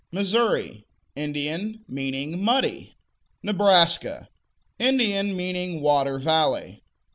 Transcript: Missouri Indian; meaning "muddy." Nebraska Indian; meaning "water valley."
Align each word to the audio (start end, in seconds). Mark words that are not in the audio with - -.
Missouri 0.11 0.87
Indian; 1.15 1.85
meaning 1.87 2.43
"muddy." 2.43 2.95
Nebraska 3.43 4.29
Indian; 4.79 5.37
meaning 5.37 5.79
"water 5.79 6.17
valley." 6.17 6.81